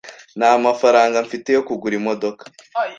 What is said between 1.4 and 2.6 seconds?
yo kugura imodoka.